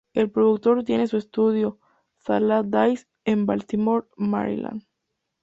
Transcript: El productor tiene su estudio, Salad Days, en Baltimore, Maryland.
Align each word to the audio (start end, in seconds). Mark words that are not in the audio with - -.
El 0.15 0.31
productor 0.31 0.83
tiene 0.83 1.05
su 1.05 1.17
estudio, 1.17 1.77
Salad 2.17 2.65
Days, 2.65 3.07
en 3.23 3.45
Baltimore, 3.45 4.07
Maryland. 4.17 4.83